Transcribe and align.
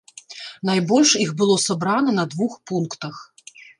Найбольш 0.69 1.11
іх 1.25 1.33
было 1.41 1.57
сабрана 1.67 2.17
на 2.21 2.25
двух 2.33 2.57
пунктах. 2.73 3.15